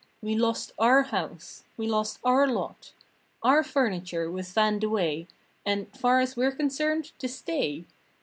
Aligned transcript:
We 0.19 0.35
lost 0.35 0.71
our 0.79 1.03
house! 1.03 1.63
We 1.77 1.85
lost 1.87 2.17
our 2.23 2.47
lot! 2.47 2.93
Our 3.43 3.61
furniture 3.63 4.31
was 4.31 4.51
vanned 4.51 4.83
away 4.83 5.27
And, 5.63 5.95
far 5.95 6.19
as 6.19 6.35
we're 6.35 6.53
concerned, 6.55 7.11
to 7.19 7.27
stay! 7.27 7.85